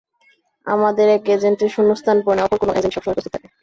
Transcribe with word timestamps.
আমাদের 0.67 1.07
এক 1.09 1.23
এজেন্টের 1.31 1.73
শূন্যস্থান 1.75 2.17
পূরণে 2.23 2.41
অপর 2.43 2.57
কানো 2.59 2.73
এজেন্ট 2.73 2.93
সবসময় 2.95 3.15
প্রস্তুত 3.15 3.33
থাকে। 3.35 3.47